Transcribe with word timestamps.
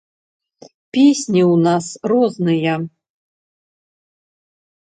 Песні 0.95 1.41
ў 1.51 1.55
нас 1.67 1.85
розныя! 2.13 2.73